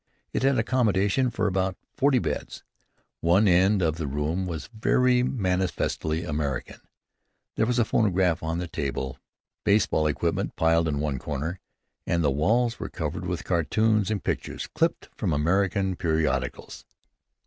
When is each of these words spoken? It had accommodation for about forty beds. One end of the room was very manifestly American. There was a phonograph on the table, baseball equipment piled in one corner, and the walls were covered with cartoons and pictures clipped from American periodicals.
It 0.33 0.41
had 0.41 0.57
accommodation 0.57 1.29
for 1.29 1.45
about 1.45 1.77
forty 1.95 2.17
beds. 2.17 2.63
One 3.19 3.47
end 3.47 3.83
of 3.83 3.97
the 3.97 4.07
room 4.07 4.47
was 4.47 4.67
very 4.73 5.21
manifestly 5.21 6.23
American. 6.23 6.79
There 7.55 7.67
was 7.67 7.77
a 7.77 7.85
phonograph 7.85 8.41
on 8.41 8.57
the 8.57 8.67
table, 8.67 9.19
baseball 9.63 10.07
equipment 10.07 10.55
piled 10.55 10.87
in 10.87 10.97
one 10.99 11.19
corner, 11.19 11.59
and 12.07 12.23
the 12.23 12.31
walls 12.31 12.79
were 12.79 12.89
covered 12.89 13.27
with 13.27 13.43
cartoons 13.43 14.09
and 14.09 14.23
pictures 14.23 14.65
clipped 14.73 15.09
from 15.15 15.33
American 15.33 15.95
periodicals. 15.95 16.83